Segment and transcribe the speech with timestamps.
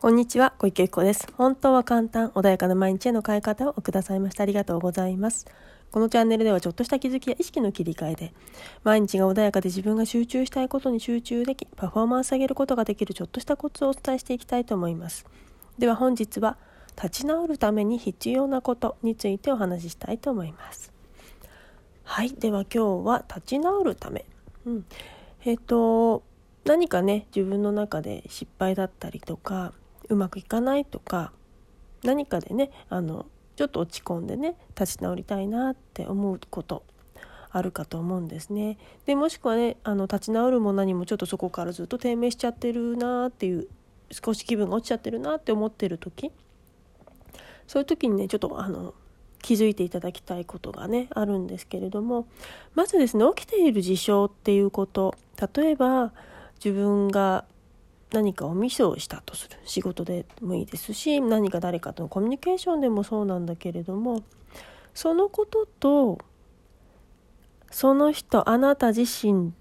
[0.00, 1.26] こんにちは、小池由子です。
[1.36, 5.44] 本当は簡単、穏やかな毎日への変え方をくださいましてありがとうございます。
[5.90, 8.32] このチャンネルではちょっとした気づきや意識の切り替えで、
[8.84, 15.26] 毎日が穏やかで自分が集中したいことに集中でき、パフォーマンス上げることができるちょっとしたコツをお伝えしていきたいと思います。
[15.78, 16.58] では本日は、
[16.94, 20.92] 立ち直るために必要なことについてお話ししたいと思います。
[22.04, 24.24] はい、では今日は立ち直るため。
[24.64, 24.84] うん。
[25.44, 26.22] えっ、ー、と、
[26.64, 29.72] 何かね、自分の中で失敗だったりとか、
[30.08, 31.32] うまくいかないとか
[32.04, 33.26] 何かでねあの
[33.56, 36.84] ちょっと落ち込んでね立ち直りたいなって思うこと
[37.50, 38.78] あるかと思うんですね。
[39.06, 43.68] でもしくはねあの立ち直るも何もちょっとそこからずっと低迷しちゃってるなっていう
[44.10, 46.30] 少し気分が落ちちゃってるなって思ってる時
[47.66, 48.94] そういう時にねちょっとあの
[49.42, 52.26] 気づいていただきたいことがねあるんですけれども
[52.74, 55.14] まずですね起きている事象っていうこと
[55.54, 56.12] 例えば
[56.62, 57.44] 自分が
[58.12, 64.22] 何かをミスをしたとする仕事でもいいですし何か誰かとのコミュニケーションでもそうなんだけれども
[64.94, 66.18] そのことと
[67.70, 69.52] その人あなた自身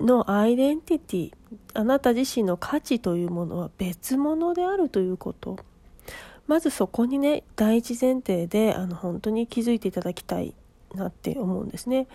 [0.00, 1.32] のアイデンティティ
[1.74, 5.56] あなた自身の価値というものは別物であるということ。
[6.46, 10.54] まずそこにね第一前提であの本当に気づいていただきたい。
[10.94, 12.06] なって思うんですね。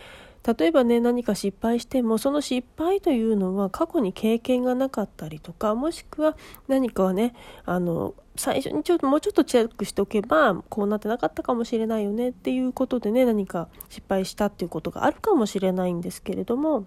[0.46, 6.36] 例えばね何か失敗してもその失敗というのは過去に経験がなかったりとかもしくは
[6.68, 7.34] 何かはね
[7.66, 16.86] あの最初にちょっともうちょっとチェックしておけばこうなってなかったかもしれないよねっていうことでね何か失敗したっていうことがあるかもしれないんですけれども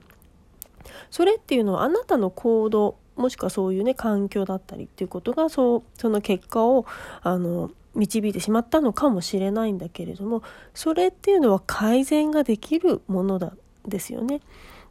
[1.11, 6.85] それっていうのはあなたの行動もしくはそういうね環境だったりっていうことがそうその結果を
[7.23, 10.43] あの導いてしまったのかもしれないんだけれども
[10.75, 14.41] それっていうのは改善ができるものなんですよね。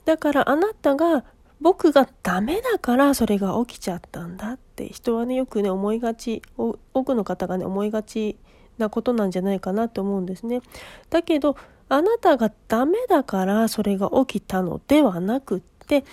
[0.05, 1.23] だからあなたが
[1.61, 8.37] 僕がダメだからそれが起きちゃったんだって人はねよくね思いがち多くの方がね思いがち
[8.77, 10.61] なことなんじゃないかなと思うんですね。
[11.09, 11.55] だけど
[11.87, 16.03] あなたがダメだからそれが起きたのではなくって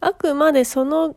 [0.00, 1.16] あくまでその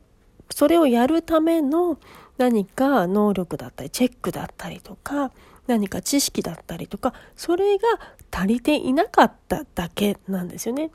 [0.50, 1.98] それをやるための
[2.38, 5.32] 何か能力だったりチェックだったりとか
[5.68, 7.84] 何か知識だったりとかそれが
[8.32, 10.92] 足りていなかっただけなんですよね。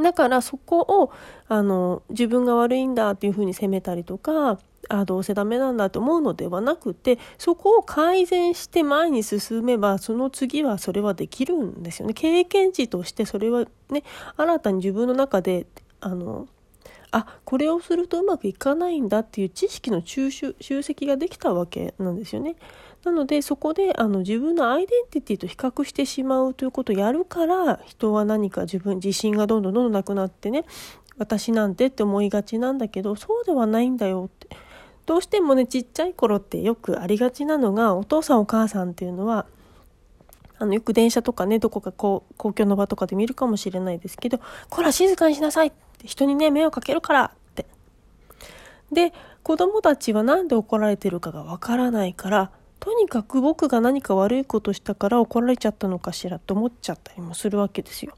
[0.00, 1.12] だからそこを
[1.48, 4.58] あの自分が悪いんだっていうふうに責めたりとか
[4.88, 14.02] あどうせダメなんだと思うのではなくてそこを改善して前に進めばその次はそれはできるんですよね経験値としてそれはね
[14.36, 15.66] 新たに自分の中で
[16.00, 16.48] あの
[17.16, 22.56] あこれをするとうまくいかないんだっていう知識の集集積ができたわけなんですよね。
[23.04, 30.64] なのでそこであの自分のアイデンティティと比較してしまうということをやるから人は何か自分自信がどんどんどんどんなくなってね
[31.18, 34.48] 私なんてって思いがちなんだけどそうではないんだよって
[35.06, 39.46] どうしてもねちっちゃい頃ってよくありがちなのがお父さんお母さんっていうのは
[40.58, 47.66] あのよく電車とかねどこかこう公共の場とかで見るかもしれないですけど「こら静かにしなさい」って人にね、目をかけるからって。
[48.92, 52.50] で、子供たちは何で怒られてるかがわからないから、
[52.80, 58.14] とにかく僕が何か悪いことしたから怒られちゃったのかしらと思っちゃったりもするわけですよ。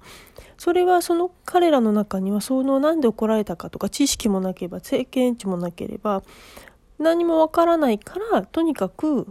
[0.58, 6.22] それはその彼らの中にはその何で怒られたかとか知識もなければ経験値もなければ
[6.98, 9.28] 何もわからないからとにかく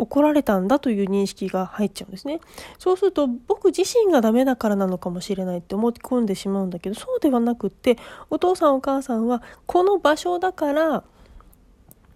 [0.00, 2.40] 怒られたんだという認識が入っちゃうんですね。
[2.78, 7.98] そうすると僕自身がダメだからなのかもしれないって思い込んでしまうんだけどそうではなくって
[8.30, 11.04] お父さんお母さんはこの場所だから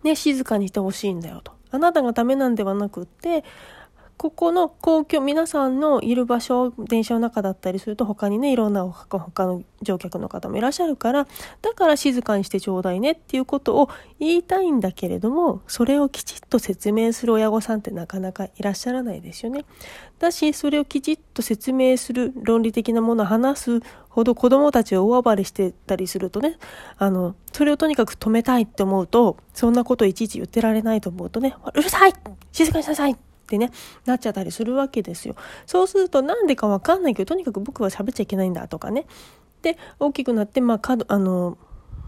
[0.02, 1.52] ね静かにしてほしいんだよと。
[1.70, 3.44] あなたがダメなんではなくって
[4.16, 11.26] ここの公共、皆さんのいる場所、電車の中だったりすると他にね、いろんな他の乗客の方もいらっしゃるから、
[11.62, 19.64] だから静かにしてちょうだいねっていうことを言いたいんだけれども、それをきちっと説明する親御さんってなかなかいらっしゃらないですよね。
[20.20, 26.56] だし、それをきちっと説明する論理的なものを話すほど子供たちを大暴れしてたりするとね、
[26.98, 32.14] あの、それをとにかく止めたいって思うと、そんなこといちいち言ってられないと思うとね、うるさい
[32.52, 33.70] 静かにしなさいってね、
[34.06, 35.36] なっちゃったりするわけですよ。
[35.66, 39.06] そうするとなんでかわかんないけど、とにかく僕は喋っちゃいけないんだとかね。
[39.62, 41.58] で、大きくなって、まあ、あの、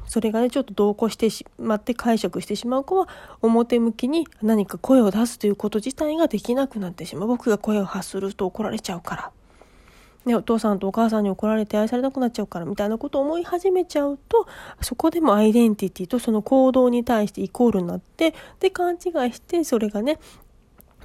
[0.07, 3.09] それがね、ちょっと同行してしまって解釈してしまう子は、
[3.43, 7.29] 表向きに何か声を出すということ自体ができなくなってしまう。
[7.29, 9.31] 僕が声を発すると怒られちゃうから。
[10.27, 14.49] ね、お父さんとお母さんに怒られて愛されなくなっちゃうからみたいなことを思い始めちゃうと
[14.81, 19.01] そこでもアイデンティティとその行動に対してイコールになってで勘違い
[19.33, 20.19] してそれがね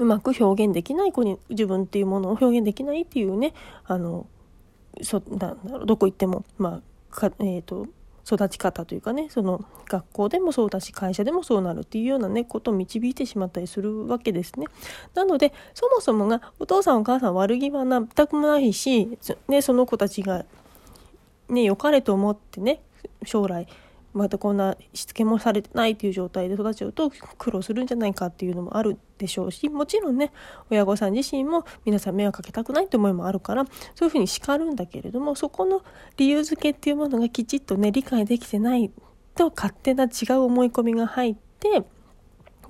[0.02, 3.54] うまく表現できない子に自分っていうものを表現できないっていうね
[3.86, 4.26] あの
[5.04, 7.86] そなんだろうどこ行ってもまあか、えーと、
[8.26, 14.66] 育ち方というかねその学校でもそうだし会社でもそうなるっていうようなねことを導いてしまったりするわけですね。
[15.14, 20.46] なのでそもそもがお父さんお母さん悪気は全くないし、ね、その子たちが
[21.48, 22.82] ね良かれと思ってね
[23.24, 23.68] 将来
[24.14, 30.32] またこんなしつけもされてないっていう状態で育っちゃうと苦労するんじゃないかっていうのもあるでしょうしもちろんね
[30.70, 33.66] 親御さん自身も皆さん迷惑かけたくないって思いもあるから
[33.96, 35.84] そういうふうに叱るんだけれどもそこの
[36.18, 38.92] 理由付けっていうものがきちっとね理解できてない
[39.36, 41.84] と勝手な違う思い込みが入って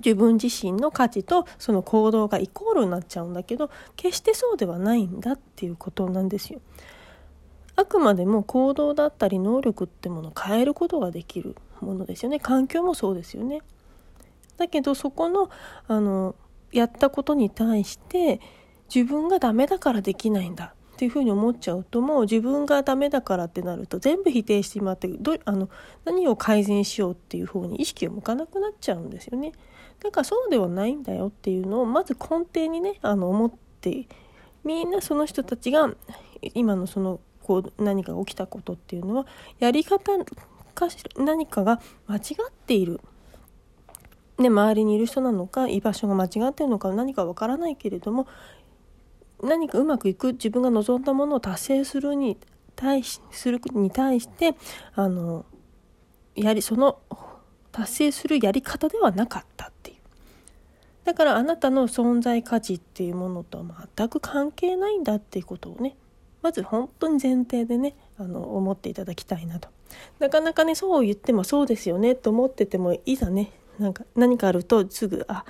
[0.04, 6.60] 自分自身の価値とその行動がイコールになっちゃうんだけど決してそうではないんだっていうことなんですよ。
[7.76, 13.60] あくまでも行動だったり能力ってものを変えることができるものですよね環境もそうですよね。
[14.58, 15.50] だけどそこの
[15.88, 16.34] あの
[16.72, 18.40] やったことに対して
[18.94, 25.68] 自分がダメだからできないんだっていうふうに思っちゃうともう自分がダメだからってなると全部否定してしまってどあの
[26.04, 29.52] 何を改善しようっていう方に意識を向かなくなっちゃうんですよね。
[30.00, 34.06] だからそうではないんだよっていうのをまず根底にねあの思って
[34.64, 35.90] みんなその人たちが
[36.54, 39.26] 今のそのこう何か起きたことっていうのは
[39.58, 40.12] やり方
[40.74, 43.00] かし何かが間違っている。
[44.38, 48.26] ね、周りにいる人なのか居場所が間違ってるのか何かわからないけれども
[49.42, 52.38] 何かうまくいく自分が望んだものを達成するに
[52.74, 54.54] 対しするに対して
[54.94, 55.44] あの
[56.34, 56.98] やりその
[57.72, 59.96] 達成するやり方ではなかったっていう
[61.04, 65.96] だからあなたの存在価値っていうものとは全く関係ないんだっていうことをね
[66.42, 69.68] まず本当に前提でねあの思っていただきたいなと
[70.18, 75.44] なかなかねそう言ってもそうですよねと思っててもいざねなんか何かあるとすぐあ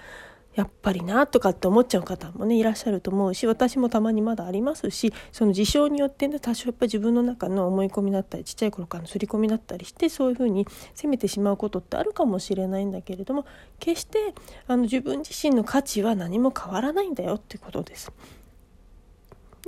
[0.55, 13.47] やっぱりなとかって思っちゃう方もねいらっしゃると思うし私もたまにまだありますしその事象によってね多少やっぱり自分の中の思い込みだったりちっちゃい頃からの刷り込みだったりしてそういうふうに責めてしまうことってあるかもしれないんだけれども
[13.79, 14.35] 決して
[14.67, 18.13] あの自分自身の価値は何も変わらないんだよっていうことです。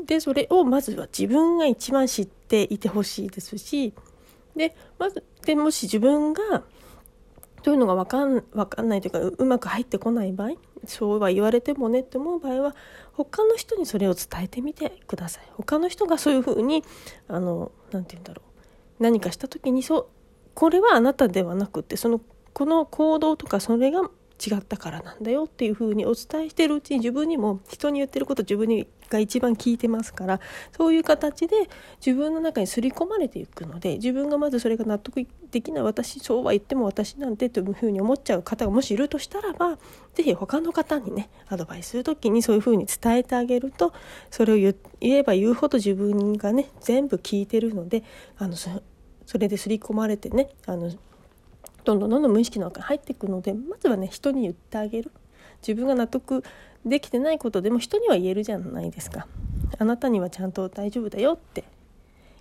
[0.03, 3.93] でそれをまずは自分が一番知っていてほしいですし
[4.57, 6.63] でまずでもし自分が
[7.65, 10.51] そういうのが分かん分かんないというかうまく入ってこない場合
[10.87, 12.77] そうは言われてもねって思う場合は
[13.13, 15.45] 他の人にそれを伝えてみてください。
[15.57, 16.85] 他の人がそういうふうに
[17.29, 18.43] あの何て言うんだろ
[19.01, 19.03] う。
[19.03, 20.07] 何かした時にそう
[20.55, 22.21] これはあなたではなくてその
[22.53, 24.03] この行動とかそれが
[24.45, 30.41] 違ったからなんだよっていうふうにお伝えしてるうちに自分にも人に言ってること自分にが一番聞いてますから
[30.77, 31.69] そういう形で
[32.05, 39.79] 自分の中に刷り込まれていくので自分がまずそれが納得できない私そうは言っても私なんてというふうに思っちゃう方がもしいるとしたらば
[40.15, 43.93] 是非他の方にねアドバイスする時にそういうふうに伝えてあげると
[44.31, 48.03] それを言えば言うほど自分がね全部聞いてるので
[48.39, 50.91] あのそれで刷り込まれてねあの
[51.85, 55.13] どんどんどんどん無意識の中に入っていくのでまずはね人に言ってあげる。
[55.67, 56.45] 自分が納得
[56.85, 59.27] できてないことでも人には言えるじゃないですか。
[59.79, 61.65] あなたにはちゃんと大丈夫だよって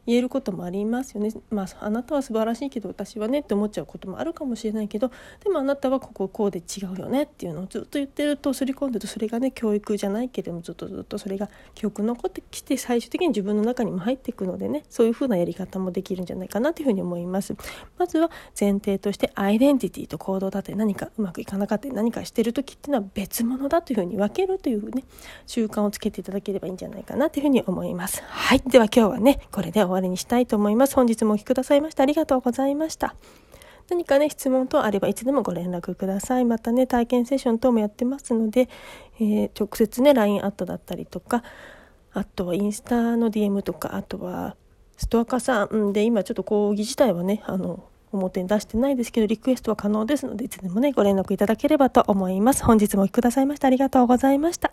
[0.05, 1.31] 言えることもありますよね。
[1.49, 5.11] まああなたは素晴らしいけど私はねって思っちゃうこともあるかもしれないけど
[5.43, 17.55] でもあなたはこここうで違うよねっていうのをずっと言ってると刷り込んでるとそれがね教育じゃないけれどもずっとずっとそれが記憶残ってきて最終的に自分の中にも入っていくのでねそういう風なやり方もできるんじゃないかなというふうに思います。
[17.97, 18.29] まずは
[18.59, 25.03] 前提としてアイデンティティと行動だって何かうまくいかなかったり何かしてる時っていうのは別物だというふうに分けるというね
[25.47, 28.21] 習慣をつけていただければいいんじゃないかなというふうに思います。
[28.25, 30.95] はいでは今日はねこれで終わりにしたいと思います。
[30.95, 33.15] 本日もお聴きくださいましてありがとうございました。
[33.89, 36.45] 何かね、質問等あればいつでもご連絡ください。
[36.45, 38.69] またね、体験セッション等もやってますので、
[39.19, 41.43] えー、直接ね、LINE アットだったりとか、
[42.13, 44.55] あとはインスタの DM とか、あとは
[44.97, 52.63] ストアカさんで、今ちょっと講義自体はね、あの、表に出してないですけど、リクエストは可能ですので、いつでもね、ご連絡いただければと思います。
[52.63, 54.71] 本日もお聴きくださいましてありがとうございました。